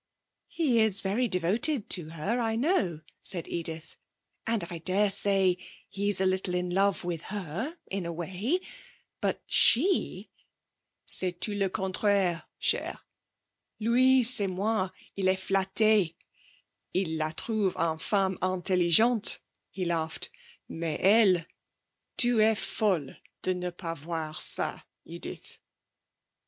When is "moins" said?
14.47-14.89